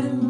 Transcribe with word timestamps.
heart 0.00 0.29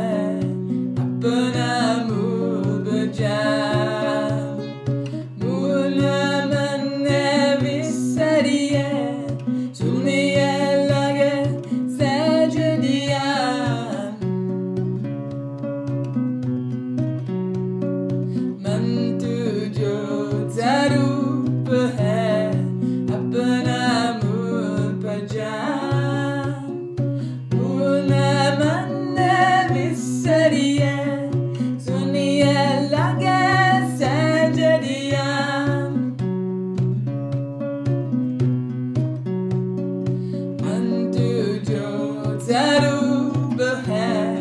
the 43.61 43.75
hand. 43.81 44.40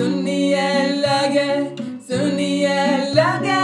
सुनिए 0.00 0.68
लगे 0.96 1.48
सुनिए 2.08 2.76
लगे। 3.14 3.59